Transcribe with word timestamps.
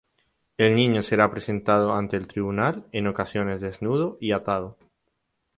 El 0.57 0.73
niño 0.73 1.03
será 1.03 1.29
presentado 1.29 1.93
ante 1.93 2.17
el 2.17 2.25
tribunal, 2.25 2.87
en 2.91 3.05
ocasiones 3.05 3.61
desnudo 3.61 4.17
y 4.19 4.31
atado. 4.31 4.79